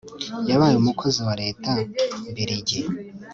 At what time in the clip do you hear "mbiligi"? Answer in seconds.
2.29-2.79